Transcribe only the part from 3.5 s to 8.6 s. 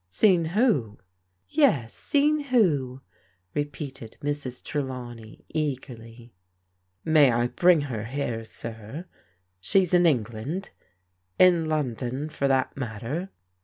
repeated Mrs. Trelawney, eagerly. "May I bring her here,